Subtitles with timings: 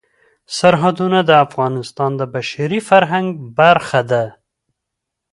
[0.57, 4.25] سرحدونه د افغانستان د بشري فرهنګ برخه ده.